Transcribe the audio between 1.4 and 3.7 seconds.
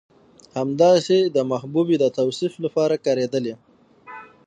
محبوبې د توصيف لپاره کارېدلي